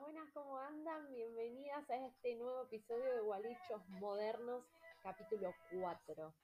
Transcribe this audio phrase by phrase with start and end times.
[0.00, 1.12] Buenas, ¿cómo andan?
[1.12, 4.64] Bienvenidas a este nuevo episodio de Gualichos Modernos,
[5.02, 6.34] capítulo 4.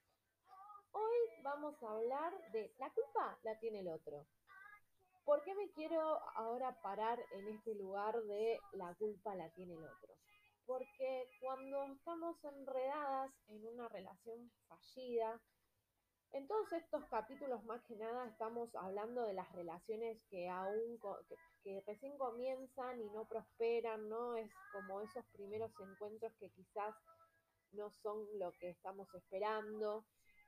[0.92, 4.26] Hoy vamos a hablar de la culpa la tiene el otro.
[5.24, 5.98] ¿Por qué me quiero
[6.36, 10.14] ahora parar en este lugar de la culpa la tiene el otro?
[10.66, 15.40] Porque cuando estamos enredadas en una relación fallida,
[16.32, 21.36] en todos estos capítulos más que nada estamos hablando de las relaciones que aún que,
[21.62, 24.36] que, recién comienzan y no prosperan, ¿no?
[24.36, 26.94] Es como esos primeros encuentros que quizás
[27.72, 30.04] no son lo que estamos esperando,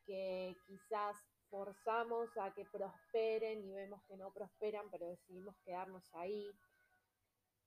[0.06, 1.16] que quizás
[1.48, 6.50] forzamos a que prosperen y vemos que no prosperan, pero decidimos quedarnos ahí.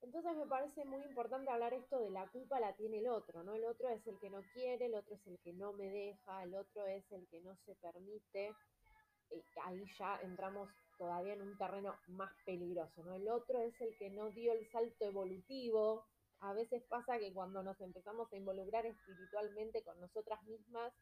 [0.04, 3.54] Entonces me parece muy importante hablar esto de la culpa la tiene el otro, ¿no?
[3.54, 6.44] El otro es el que no quiere, el otro es el que no me deja,
[6.44, 8.54] el otro es el que no se permite.
[9.32, 13.14] Y ahí ya entramos todavía en un terreno más peligroso, ¿no?
[13.16, 16.06] El otro es el que no dio el salto evolutivo.
[16.42, 20.94] A veces pasa que cuando nos empezamos a involucrar espiritualmente con nosotras mismas,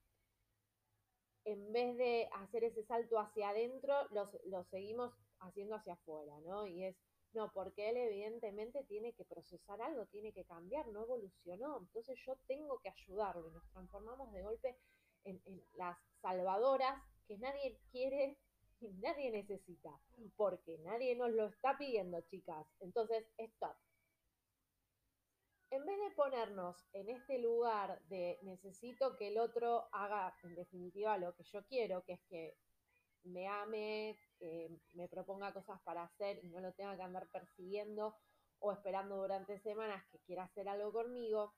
[1.44, 6.68] en vez de hacer ese salto hacia adentro, lo seguimos haciendo hacia afuera, ¿no?
[6.68, 6.96] Y es
[7.34, 11.78] no, porque él evidentemente tiene que procesar algo, tiene que cambiar, no evolucionó.
[11.80, 14.78] Entonces yo tengo que ayudarlo y nos transformamos de golpe
[15.24, 15.42] en,
[15.76, 18.38] las salvadoras que nadie quiere
[18.82, 19.92] y nadie necesita,
[20.36, 22.68] porque nadie nos lo está pidiendo, chicas.
[22.80, 23.78] Entonces, stop.
[25.70, 31.18] En vez de ponernos en este lugar de necesito que el otro haga en definitiva
[31.18, 32.58] lo que yo quiero, que es que
[33.24, 38.18] me ame, que me proponga cosas para hacer y no lo tenga que andar persiguiendo
[38.60, 41.54] o esperando durante semanas que quiera hacer algo conmigo.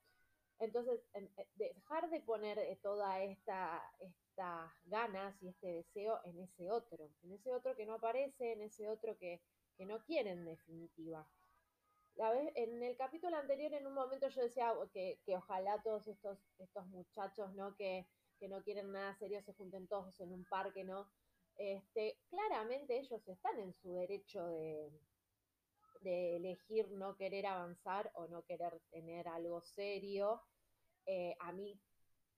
[0.60, 6.70] Entonces, eh, dejar de poner eh, toda esta, estas ganas y este deseo en ese
[6.70, 9.42] otro, en ese otro que no aparece, en ese otro que,
[9.78, 11.26] que no quiere en definitiva.
[12.16, 16.08] La vez, en el capítulo anterior, en un momento yo decía que, que ojalá todos
[16.08, 17.76] estos, estos muchachos, ¿no?
[17.76, 18.08] Que,
[18.40, 21.10] que no quieren nada serio se junten todos en un parque, ¿no?
[21.58, 24.92] Este, claramente ellos están en su derecho de,
[26.02, 30.42] de, elegir no querer avanzar o no querer tener algo serio.
[31.06, 31.80] Eh, a mí,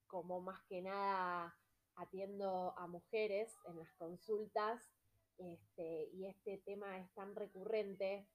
[0.08, 1.56] como más que nada
[1.96, 4.92] atiendo a mujeres en las consultas,
[5.38, 8.28] este, y este tema es tan recurrente,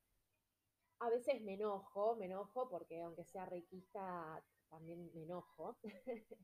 [1.00, 5.78] a veces me enojo, me enojo porque aunque sea riquista, también me enojo.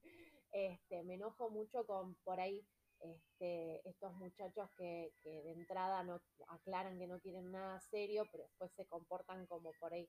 [0.53, 2.67] este, me enojo mucho con por ahí
[3.15, 8.73] este, estos muchachos que, de entrada no aclaran que no quieren nada serio, pero después
[8.73, 10.09] se comportan como por ahí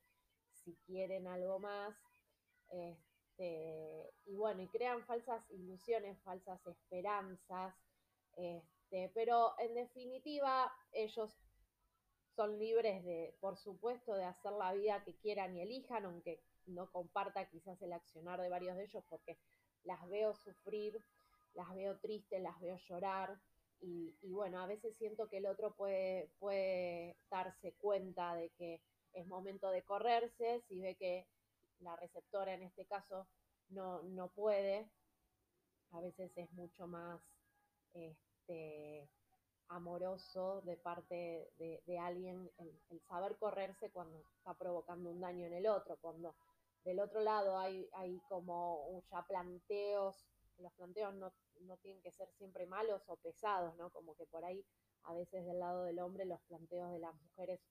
[0.51, 1.95] si quieren algo más.
[2.69, 7.75] Este, y bueno, y crean falsas ilusiones, falsas esperanzas.
[8.35, 11.35] Este, pero en definitiva, ellos
[12.35, 16.91] son libres de, por supuesto, de hacer la vida que quieran y elijan, aunque no
[16.91, 19.39] comparta quizás el accionar de varios de ellos, porque
[19.83, 21.03] las veo sufrir
[21.57, 23.38] las veo tristes, las veo llorar
[23.81, 28.81] y, bueno, a veces siento que el otro puede, puede darse cuenta de que
[29.13, 31.28] es momento de correrse, si ve que
[31.79, 33.28] la receptora en este caso
[33.69, 34.90] no, no puede,
[35.91, 37.22] a veces es mucho más
[37.94, 39.09] este,
[39.69, 45.45] amoroso de parte de, de alguien el, el, saber correrse cuando está provocando un daño
[45.45, 46.35] en el otro, cuando
[46.84, 50.25] del otro lado hay, hay como ya planteos,
[50.59, 53.91] los planteos no, no tienen que ser siempre malos o pesados, ¿no?
[53.91, 54.66] Como que por ahí
[55.03, 57.62] a veces del lado del hombre los planteos de las mujeres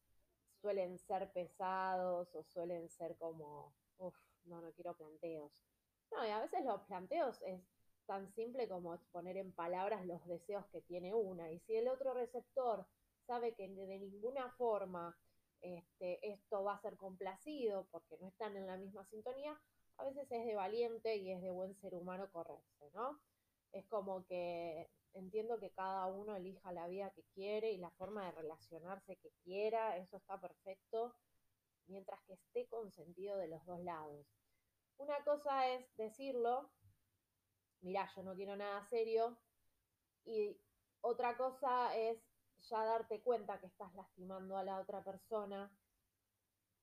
[0.60, 5.64] suelen ser pesados o suelen ser como, uff, no, no quiero planteos.
[6.10, 7.60] No, y a veces los planteos es
[8.06, 11.50] tan simple como exponer en palabras los deseos que tiene una.
[11.50, 12.86] Y si el otro receptor
[13.26, 15.16] sabe que de ninguna forma
[15.60, 19.60] este, esto va a ser complacido porque no están en la misma sintonía,
[19.98, 23.20] a veces es de valiente y es de buen ser humano correrse, ¿no?
[23.76, 28.24] es como que entiendo que cada uno elija la vida que quiere y la forma
[28.24, 31.14] de relacionarse que quiera, eso está perfecto,
[31.86, 34.26] mientras que esté consentido de los dos lados.
[34.98, 36.70] Una cosa es decirlo,
[37.80, 39.38] mirá, yo no quiero nada serio,
[40.24, 40.58] y
[41.02, 42.18] otra cosa es
[42.68, 45.70] ya darte cuenta que estás lastimando a la otra persona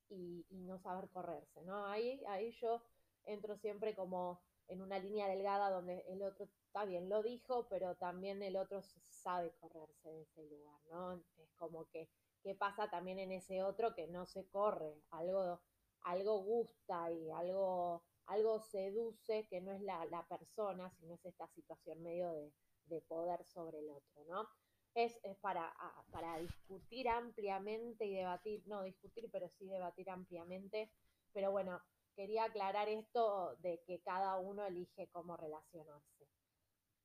[0.10, 1.86] y, y no saber correrse, ¿no?
[1.86, 2.82] Ahí, ahí yo
[3.26, 7.96] entro siempre como en una línea delgada donde el otro está bien, lo dijo, pero
[7.96, 11.14] también el otro sabe correrse de ese lugar, ¿no?
[11.38, 12.10] Es como que,
[12.42, 15.04] ¿qué pasa también en ese otro que no se corre?
[15.12, 15.60] Algo,
[16.02, 21.48] algo gusta y algo, algo seduce que no es la, la persona, sino es esta
[21.50, 22.54] situación medio de,
[22.86, 24.48] de poder sobre el otro, ¿no?
[24.96, 25.74] es, para,
[26.12, 30.92] para discutir ampliamente y debatir, no discutir, pero sí debatir ampliamente.
[31.34, 31.82] Pero bueno,
[32.16, 36.28] quería aclarar esto de que cada uno elige cómo relacionarse.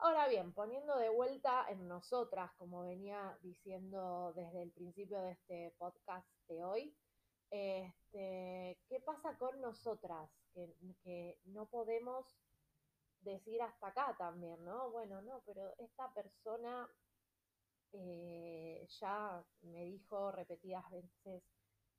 [0.01, 5.75] Ahora bien, poniendo de vuelta en nosotras, como venía diciendo desde el principio de este
[5.77, 6.97] podcast de hoy,
[7.51, 10.31] este, ¿qué pasa con nosotras?
[10.55, 12.39] Que, no podemos
[13.21, 14.91] decir hasta acá también, ¿no?
[14.91, 16.89] Bueno, no, pero esta persona
[17.93, 21.43] eh, ya me dijo repetidas veces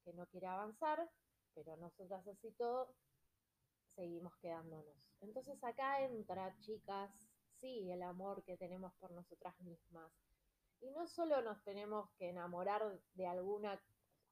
[0.03, 1.09] que no quiere avanzar,
[1.53, 2.93] pero nosotras así todo
[3.87, 4.95] seguimos quedándonos.
[5.21, 7.11] Entonces acá entra, chicas,
[7.59, 10.11] sí, el amor que tenemos por nosotras mismas.
[10.81, 13.81] Y no solo nos tenemos que enamorar de alguna,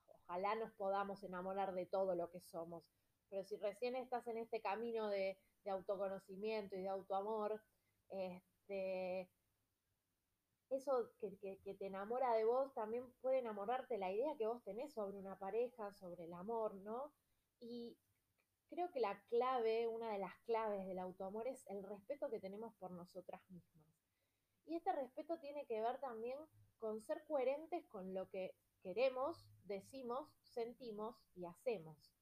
[0.08, 2.84] ojalá nos podamos enamorar de todo lo que somos,
[3.30, 5.38] pero si recién estás en este camino de,
[5.70, 7.62] autoconocimiento y de autoamor,
[8.08, 9.30] este,
[10.70, 15.18] eso que, te enamora de vos también puede enamorarte la idea que vos tenés sobre
[15.18, 17.14] una pareja, sobre el amor, ¿no?
[17.60, 17.98] Y
[18.70, 22.74] creo que la clave, una de las claves del autoamor es el respeto que tenemos
[22.76, 23.86] por nosotras mismas.
[24.66, 26.38] Y este respeto tiene que ver también
[26.80, 32.14] con ser coherentes con lo que queremos, decimos, sentimos y hacemos.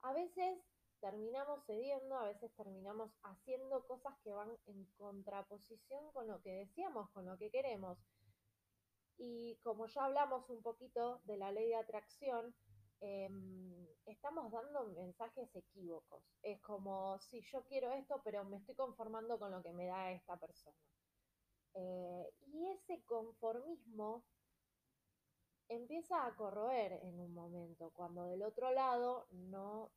[0.00, 0.58] A veces
[1.02, 7.10] terminamos cediendo, a veces terminamos haciendo cosas que van en contraposición con lo que decíamos,
[7.10, 7.98] con lo que queremos.
[9.18, 12.54] Y como ya hablamos un poquito de la ley de atracción,
[13.00, 16.22] em, estamos dando mensajes equívocos.
[16.40, 20.12] Es como, si yo quiero esto, pero me estoy conformando con lo que me da
[20.12, 20.78] esta persona.
[21.74, 24.24] Eh, y ese conformismo
[25.68, 29.90] empieza a corroer en un momento, cuando del otro lado no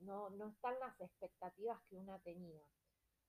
[0.00, 2.64] no, no están las expectativas que una tenía.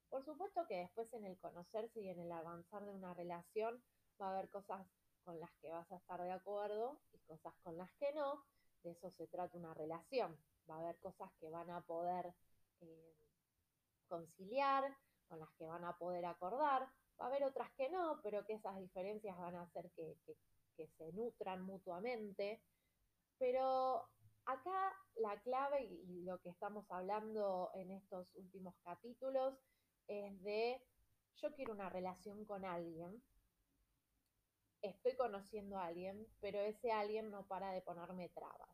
[0.09, 3.83] Por supuesto que después en el conocerse y en el avanzar de una relación
[4.21, 4.85] va a haber cosas
[5.23, 8.43] con las que vas a estar de acuerdo y cosas con las que no.
[8.83, 10.37] De eso se trata una relación.
[10.69, 12.33] Va a haber cosas que van a poder
[12.81, 13.15] eh,
[14.07, 14.95] conciliar,
[15.27, 16.87] con las que van a poder acordar.
[17.19, 20.17] Va a haber otras que no, pero que esas diferencias van a hacer que,
[20.75, 22.61] que se nutran mutuamente.
[23.39, 24.09] Pero
[25.41, 29.55] clave y lo que estamos hablando en estos últimos capítulos
[30.07, 30.81] es de
[31.37, 33.23] yo quiero una relación con alguien,
[34.81, 38.69] estoy conociendo a alguien, pero ese alguien no para de ponerme trabas.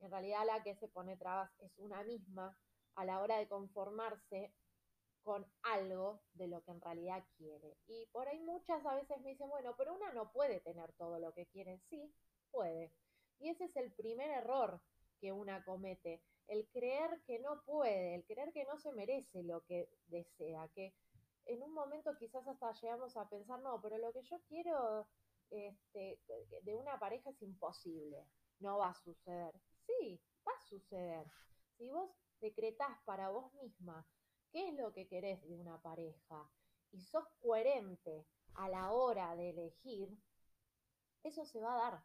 [0.00, 2.58] En realidad la que se pone trabas es una misma
[2.96, 4.52] a la hora de conformarse
[5.22, 7.76] con algo de lo que en realidad quiere.
[7.86, 11.18] Y por ahí muchas a veces me dicen, bueno, pero una no puede tener todo
[11.18, 11.80] lo que quiere.
[11.90, 12.14] Sí,
[12.50, 12.92] puede.
[13.38, 14.80] Y ese es el primer error
[15.20, 19.64] que una comete, el creer que no puede, el creer que no se merece lo
[19.64, 20.94] que desea, que
[21.46, 25.08] en un momento quizás hasta llegamos a pensar, no, pero lo que yo quiero
[25.50, 26.20] este,
[26.62, 28.26] de una pareja es imposible,
[28.58, 29.54] no va a suceder.
[29.86, 31.26] Sí, va a suceder.
[31.76, 32.10] Si vos
[32.40, 34.06] decretás para vos misma
[34.50, 36.50] qué es lo que querés de una pareja
[36.92, 40.08] y sos coherente a la hora de elegir,
[41.22, 42.04] eso se va a dar.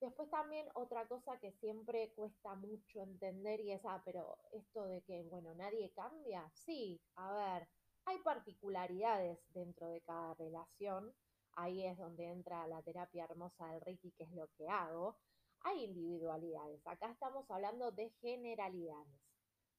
[0.00, 5.02] Después también otra cosa que siempre cuesta mucho entender y es, ah, pero esto de
[5.02, 6.50] que, bueno, nadie cambia.
[6.52, 7.68] Sí, a ver,
[8.04, 11.14] hay particularidades dentro de cada relación.
[11.52, 15.16] Ahí es donde entra la terapia hermosa del Reiki, que es lo que hago.
[15.60, 16.86] Hay individualidades.
[16.86, 19.22] Acá estamos hablando de generalidades.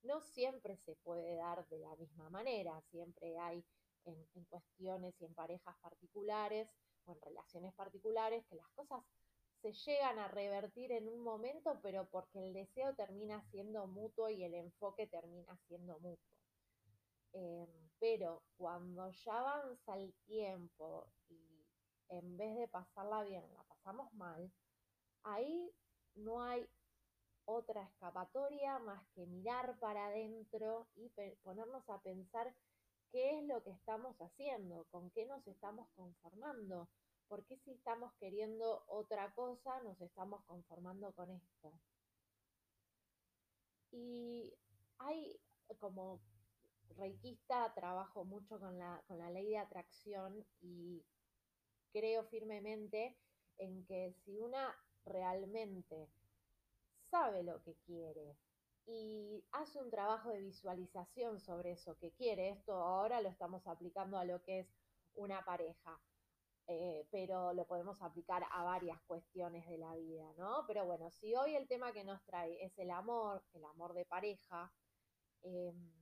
[0.01, 2.81] No siempre se puede dar de la misma manera.
[2.89, 3.63] Siempre hay
[4.05, 6.69] en, en cuestiones y en parejas particulares
[7.05, 9.03] o en relaciones particulares que las cosas
[9.65, 14.43] se llegan a revertir en un momento, pero porque el deseo termina siendo mutuo y
[14.43, 16.37] el enfoque termina siendo mutuo.
[17.33, 17.67] Em,
[17.99, 21.65] pero cuando ya avanza el tiempo y
[22.09, 24.51] en vez de pasarla bien, la pasamos mal,
[25.23, 25.73] ahí
[26.13, 26.69] no hay
[27.45, 31.09] otra escapatoria más que mirar para adentro y
[31.41, 32.55] ponernos a pensar
[33.11, 36.87] qué es lo que estamos haciendo, con qué nos estamos conformando,
[37.27, 41.73] ¿Por qué si estamos queriendo otra cosa nos estamos conformando con esto?
[43.91, 44.53] Y
[44.99, 45.39] hay
[45.79, 46.21] como
[46.97, 51.03] reikista, trabajo mucho con la, con la ley de atracción y
[51.91, 53.17] creo firmemente
[53.57, 56.09] en que si una realmente
[57.09, 58.37] sabe lo que quiere
[58.85, 64.17] y hace un trabajo de visualización sobre eso que quiere, esto ahora lo estamos aplicando
[64.17, 64.67] a lo que es
[65.15, 65.99] una pareja.
[66.67, 70.65] Eh, pero lo podemos aplicar a varias cuestiones de la vida, ¿no?
[70.65, 74.05] Pero bueno, si hoy el tema que nos trae es el amor, el amor de
[74.05, 74.73] pareja,
[75.43, 75.93] em,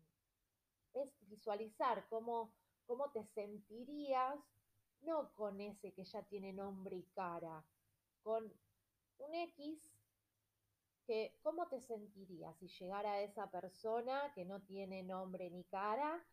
[0.94, 2.56] es visualizar cómo,
[2.86, 4.40] cómo te sentirías
[5.02, 7.66] no con ese que ya tiene nombre y cara,
[8.22, 8.54] con
[9.18, 10.00] un X
[11.06, 16.26] que, ¿cómo te sentirías si llegara esa persona que no tiene nombre ni cara?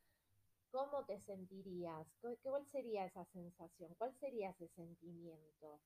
[0.70, 2.06] ¿Cómo te sentirías?
[2.42, 3.94] ¿Cuál sería esa sensación?
[3.96, 5.80] ¿Cuál sería ese sentimiento?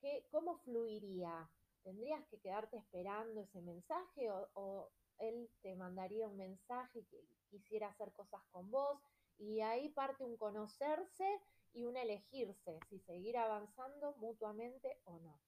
[0.00, 1.50] ¿Qué, ¿Cómo fluiría?
[1.82, 7.88] ¿Tendrías que quedarte esperando ese mensaje o, o él te mandaría un mensaje que quisiera
[7.88, 9.00] hacer cosas con vos?
[9.38, 11.40] Y ahí parte un conocerse
[11.72, 15.40] y un elegirse, si seguir avanzando mutuamente o no.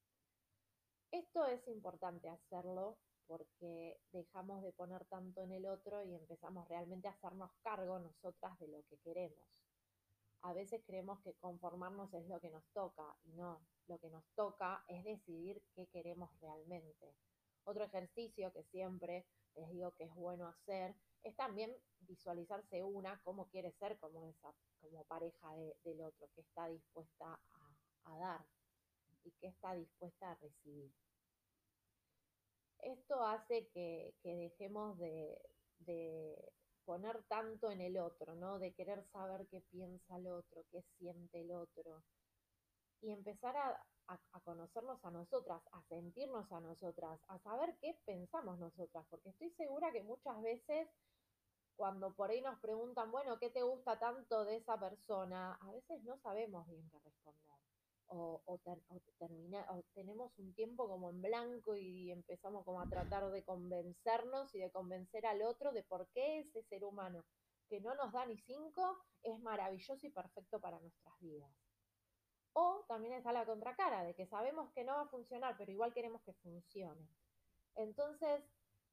[1.12, 2.98] Esto es importante hacerlo
[3.32, 8.58] porque dejamos de poner tanto en el otro y empezamos realmente a hacernos cargo nosotras
[8.58, 9.48] de lo que queremos.
[10.42, 14.22] A veces creemos que conformarnos es lo que nos toca y no, lo que nos
[14.34, 17.14] toca es decidir qué queremos realmente.
[17.64, 19.24] Otro ejercicio que siempre
[19.54, 24.54] les digo que es bueno hacer es también visualizarse una cómo quiere ser como esa
[24.78, 27.40] como pareja del otro, que está dispuesta
[28.04, 28.44] a dar
[29.22, 30.92] y que está dispuesta a recibir
[32.82, 35.38] esto hace que, dejemos de,
[36.84, 38.58] poner tanto en el otro, ¿no?
[38.58, 42.02] De querer saber qué piensa el otro, qué siente el otro.
[43.00, 43.80] Y empezar a,
[44.44, 49.92] conocernos a nosotras, a sentirnos a nosotras, a saber qué pensamos nosotras, porque estoy segura
[49.92, 50.88] que muchas veces
[51.76, 55.54] cuando por ahí nos preguntan, bueno, ¿qué te gusta tanto de esa persona?
[55.54, 57.51] A veces no sabemos bien qué responder
[58.12, 58.60] o, o,
[59.94, 64.70] tenemos un tiempo como en blanco y empezamos como a tratar de convencernos y de
[64.70, 67.24] convencer al otro de por qué ese ser humano
[67.68, 71.50] que no nos da ni cinco es maravilloso y perfecto para nuestras vidas.
[72.52, 75.94] O también está la contracara, de que sabemos que no va a funcionar, pero igual
[75.94, 77.08] queremos que funcione.
[77.76, 78.44] Entonces,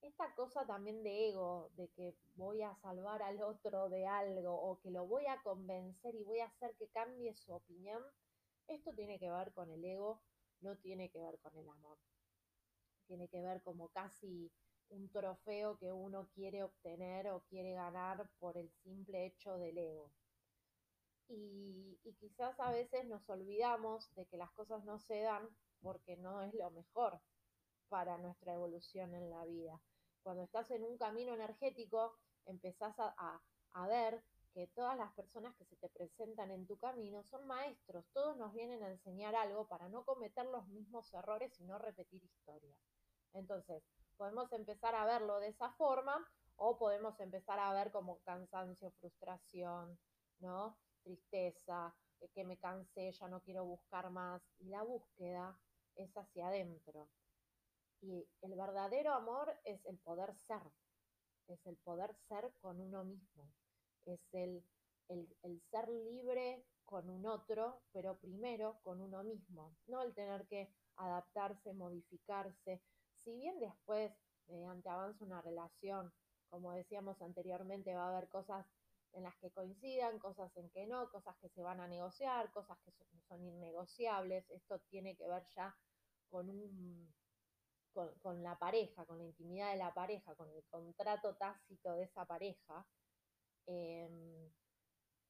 [0.02, 4.80] esta cosa también de ego, de que voy a salvar al otro de algo o
[4.80, 8.02] que lo voy a convencer y voy a hacer que cambie su opinión,
[8.70, 10.22] esto tiene que ver con el ego,
[10.62, 11.98] no tiene que ver con el amor.
[13.08, 14.52] Tiene que ver como casi
[14.90, 20.12] un trofeo que uno quiere obtener o quiere ganar por el simple hecho del ego.
[21.28, 25.48] Y, quizás a veces nos olvidamos de que las cosas no se dan
[25.80, 27.22] porque no es lo mejor
[27.88, 29.80] para nuestra evolución en la vida.
[30.24, 33.42] Cuando estás en un camino energético, empezás a,
[33.74, 34.24] a ver
[34.54, 38.54] que todas las personas que se te presentan en tu camino son maestros, todos nos
[38.54, 42.78] vienen a enseñar algo para no cometer los mismos errores y no repetir historias.
[43.34, 43.84] Entonces,
[44.18, 49.98] podemos empezar a verlo de esa forma o podemos empezar a ver como cansancio, frustración,
[50.40, 50.78] ¿no?
[51.04, 54.42] Tristeza, eh, que me cansé, ya no quiero buscar más.
[54.60, 55.58] Y la búsqueda
[55.96, 57.10] es hacia adentro.
[58.02, 60.62] Y el verdadero amor es el poder ser,
[61.48, 63.52] es el poder ser con uno mismo
[64.06, 64.64] es el,
[65.10, 70.74] el, ser libre con un otro, pero primero con uno mismo, no el tener que
[70.96, 72.82] adaptarse, modificarse.
[73.24, 74.12] Si bien después,
[74.48, 76.12] mediante avance una relación,
[76.50, 78.66] como decíamos anteriormente, va a haber cosas
[79.14, 82.78] en las que coincidan, cosas en que no, cosas que se van a negociar, cosas
[82.84, 84.50] que son, son innegociables.
[84.50, 85.76] Esto tiene que ver ya
[86.30, 87.14] con un
[87.92, 92.04] con, con, la pareja, con la intimidad de la pareja, con el contrato tácito de
[92.04, 92.86] esa pareja.
[93.72, 94.52] Em,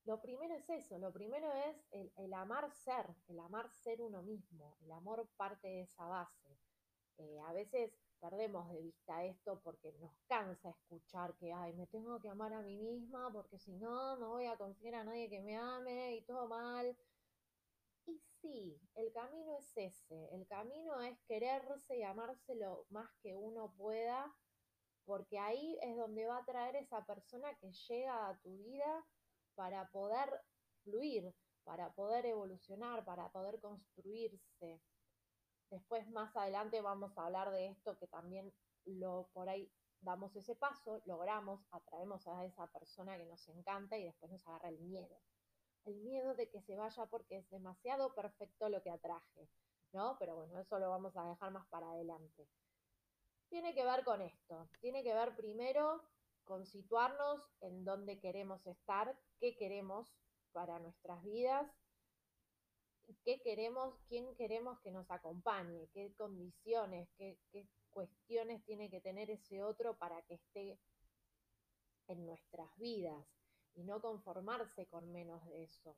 [0.06, 4.78] lo primero es eso, lo primero es el, amar ser, el amar ser uno mismo,
[4.82, 6.58] el amor parte de esa base.
[7.18, 7.92] Eh, a veces
[8.22, 12.62] perdemos de vista esto porque nos cansa escuchar que, ay, me tengo que amar a
[12.62, 16.22] mí misma porque si no, no voy a conseguir a nadie que me ame y
[16.22, 16.98] todo mal.
[18.06, 23.36] Y sí, el camino es ese, el camino es quererse y amarse lo más que
[23.36, 24.34] uno pueda
[25.10, 29.08] porque ahí es donde va a traer esa persona que llega a tu vida
[29.56, 30.30] para poder
[30.84, 34.80] fluir, para poder evolucionar, para poder construirse.
[35.72, 38.54] Después más adelante vamos a hablar de esto que también
[38.86, 44.04] lo por ahí damos ese paso, logramos, atraemos a esa persona que nos encanta y
[44.04, 45.20] después nos agarra el miedo.
[45.86, 49.50] El miedo de que se vaya porque es demasiado perfecto lo que atraje,
[49.92, 50.18] ¿no?
[50.20, 52.48] Pero bueno, eso lo vamos a dejar más para adelante
[53.50, 54.70] tiene que ver con esto.
[54.80, 56.04] Tiene que ver primero
[56.46, 60.16] con situarnos en dónde queremos estar, qué queremos
[60.52, 61.70] para nuestras vidas,
[63.24, 69.30] qué queremos, quién queremos que nos acompañe, qué condiciones, qué, qué cuestiones tiene que tener
[69.30, 70.80] ese otro para que esté
[72.08, 73.26] en nuestras vidas
[73.76, 75.96] y no conformarse con menos de eso.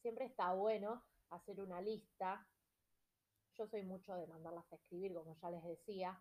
[0.00, 2.46] Siempre está bueno hacer una lista.
[3.54, 6.20] Yo soy mucho de mandarlas a escribir, como ya les decía,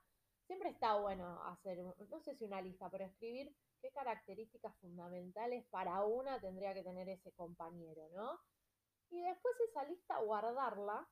[0.51, 6.03] siempre está bueno hacer, no sé si una lista, pero escribir qué características fundamentales para
[6.03, 8.38] una tendría que tener ese compañero, ¿no?
[9.12, 11.08] y después esa lista guardarla,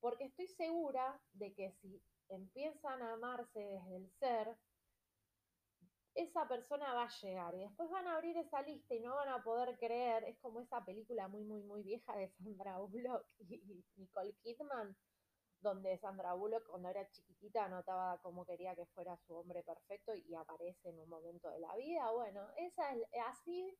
[0.00, 4.56] porque estoy segura de que si empiezan a amarse desde el ser,
[6.14, 9.30] esa persona va a llegar y después van a abrir esa lista y no van
[9.30, 13.84] a poder creer, es como esa película muy, muy, muy vieja de Sandra Bullock y
[13.96, 14.96] Nicole Kidman,
[15.62, 20.34] donde Sandra Bullock cuando era chiquitita anotaba cómo quería que fuera su hombre perfecto y
[20.34, 22.10] aparece en un momento de la vida.
[22.10, 23.78] Bueno, esa es así,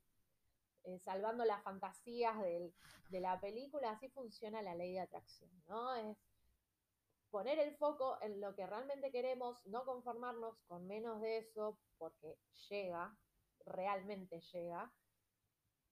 [0.84, 5.94] eh, salvando las fantasías de la película, así funciona la ley de atracción, ¿no?
[5.96, 6.16] Es
[7.30, 12.38] poner el foco en lo que realmente queremos, no conformarnos con menos de eso, porque
[12.68, 13.16] llega,
[13.64, 14.92] realmente llega,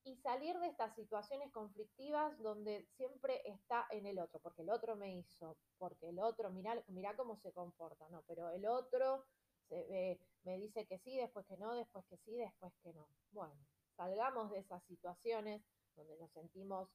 [0.04, 4.96] y salir de estas situaciones conflictivas donde siempre está en el otro, porque el otro
[4.96, 9.26] me hizo, porque el otro, mira, mira cómo se comporta, no, pero el otro
[9.68, 13.08] se, me dice que sí, después que no, después que sí, después que no.
[13.32, 13.54] Bueno,
[13.96, 15.62] salgamos de esas situaciones
[15.96, 16.88] donde nos sentimos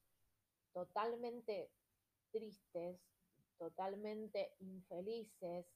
[0.72, 1.70] totalmente
[2.32, 3.00] tristes,
[3.56, 5.66] totalmente infelices,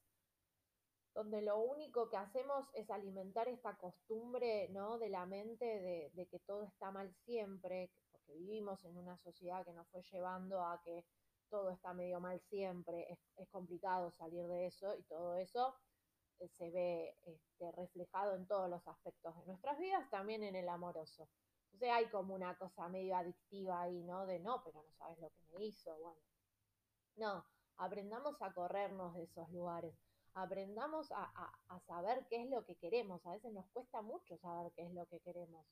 [1.14, 4.98] donde lo único que hacemos es alimentar esta costumbre ¿no?
[4.98, 5.64] de la mente
[6.14, 10.64] de, que todo está mal siempre, porque vivimos en una sociedad que nos fue llevando
[10.64, 11.04] a que
[11.48, 15.74] todo está medio mal siempre, es, es complicado salir de eso y todo eso
[16.38, 20.68] eh, se ve este, reflejado en todos los aspectos de nuestras vidas, también en el
[20.68, 21.28] amoroso.
[21.74, 24.26] O sea, hay como una cosa medio adictiva ahí, ¿no?
[24.26, 26.20] De no, pero no sabes lo que me hizo, bueno.
[27.16, 27.44] No,
[27.76, 29.94] aprendamos a corrernos de esos lugares
[30.34, 31.52] aprendamos a,
[31.86, 33.24] saber qué es lo que queremos.
[33.26, 35.66] A veces nos cuesta mucho saber qué es lo que queremos.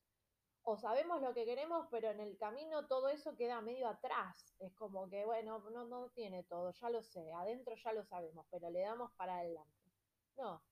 [0.62, 4.54] O sabemos lo que queremos, pero en el camino todo eso queda medio atrás.
[4.58, 8.46] Es como que, bueno, no, no tiene todo, ya lo sé, adentro ya lo sabemos,
[8.50, 9.72] pero le damos para adelante.
[10.36, 10.62] No,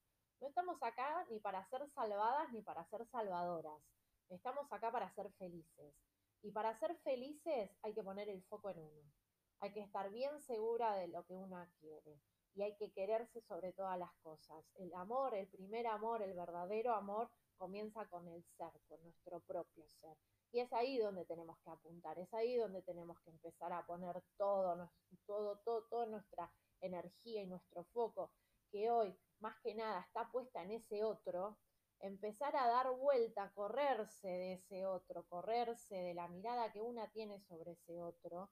[0.41, 3.81] no estamos acá ni para ser salvadas ni para ser salvadoras.
[4.29, 5.95] Estamos acá para ser felices.
[6.43, 9.13] Y para ser felices hay que poner el foco en uno.
[9.61, 12.21] Hay que estar bien segura de lo que una quiere
[12.57, 14.65] y hay que quererse sobre todas las cosas.
[14.77, 19.87] El amor, el primer amor, el verdadero amor, comienza con el ser, con nuestro propio
[20.01, 20.17] ser.
[20.53, 24.23] Y es ahí donde tenemos que apuntar, es ahí donde tenemos que empezar a poner
[24.39, 24.91] todo,
[25.27, 28.31] todo, todo, toda nuestra energía y nuestro foco,
[28.71, 31.59] que hoy más que nada está puesta en ese otro,
[32.01, 37.41] empezar a dar vuelta, correrse de ese otro, correrse de la mirada que una tiene
[37.41, 38.51] sobre ese otro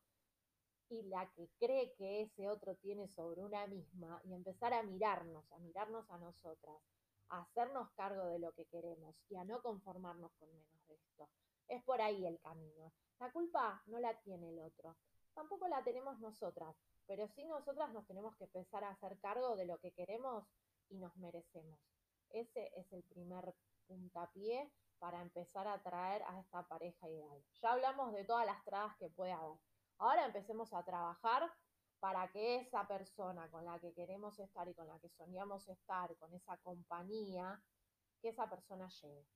[0.88, 5.50] y la que cree que ese otro tiene sobre una misma y empezar a mirarnos,
[5.52, 6.82] a mirarnos a nosotras,
[7.28, 11.28] a hacernos cargo de lo que queremos y a no conformarnos con menos de esto.
[11.68, 12.92] Es por ahí el camino.
[13.18, 14.96] La culpa no la tiene el otro,
[15.34, 19.66] tampoco la tenemos nosotras, pero sí nosotras nos tenemos que empezar a hacer cargo de
[19.66, 20.46] lo que queremos
[20.88, 21.78] y nos merecemos.
[22.30, 23.54] Ese es el primer
[23.86, 27.44] puntapié para empezar a traer a esta pareja ideal.
[27.60, 29.58] Ya hablamos de todas las trabas que puede haber
[29.98, 31.50] Ahora empecemos a trabajar
[32.00, 36.14] para que esa persona con la que queremos estar y con la que soñamos estar,
[36.16, 37.62] con esa compañía,
[38.20, 39.26] que esa persona llegue.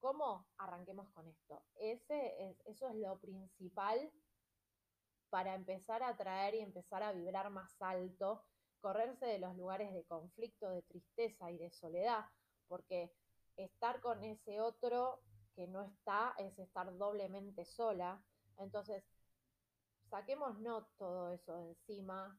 [0.00, 0.48] ¿Cómo?
[0.56, 1.62] Arranquemos con esto.
[1.76, 4.10] Eso es lo principal
[5.28, 8.42] para empezar a traer y empezar a vibrar más alto,
[8.80, 12.24] correrse de los lugares de conflicto, de tristeza y de soledad,
[12.66, 13.12] porque
[13.56, 15.22] estar con ese otro
[15.54, 18.24] que no está es estar doblemente sola.
[18.56, 19.04] Entonces,
[20.10, 22.38] saquémonos todo eso de encima,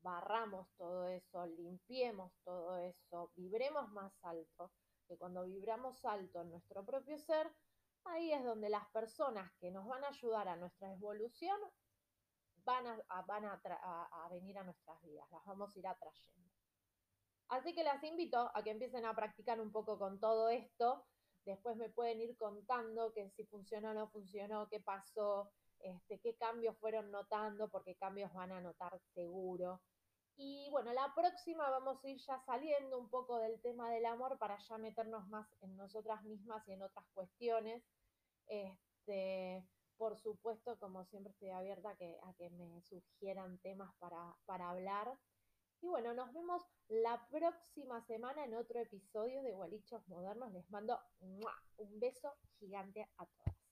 [0.00, 4.72] barramos todo eso, limpiemos todo eso, vibremos más alto,
[5.06, 7.52] que cuando vibramos alto en nuestro propio ser,
[8.04, 11.58] ahí es donde las personas que nos van a ayudar a nuestra evolución
[12.64, 16.50] van a, van a, a, venir a nuestras vidas, las vamos a ir atrayendo.
[17.48, 21.04] Así que las invito a que empiecen a practicar un poco con todo esto.
[21.44, 25.50] Después me pueden ir contando que si funcionó o no funcionó, qué pasó,
[25.82, 29.80] este, qué cambios fueron notando, porque cambios van a notar seguro.
[30.36, 34.38] Y bueno, la próxima vamos a ir ya saliendo un poco del tema del amor
[34.38, 37.82] para ya meternos más en nosotras mismas y en otras cuestiones.
[38.46, 39.62] Este,
[39.98, 44.70] por supuesto, como siempre estoy abierta a que, a que me sugieran temas para, para
[44.70, 45.18] hablar.
[45.82, 50.52] Y bueno, nos vemos la próxima semana en otro episodio de Gualichos Modernos.
[50.52, 53.59] Les mando un beso gigante a todos.